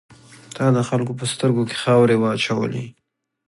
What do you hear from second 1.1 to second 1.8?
په سترګو کې